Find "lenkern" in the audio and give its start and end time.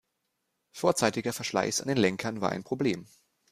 1.97-2.41